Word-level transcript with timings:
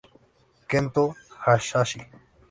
Kento 0.69 1.03
Hayashi 1.45 2.01